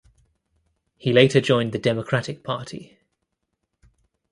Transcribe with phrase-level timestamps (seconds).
[0.97, 2.97] He later joined the Democratic Party.